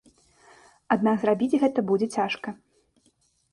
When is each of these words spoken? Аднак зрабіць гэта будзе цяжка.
Аднак 0.95 1.15
зрабіць 1.25 1.59
гэта 1.65 1.79
будзе 1.93 2.07
цяжка. 2.19 2.49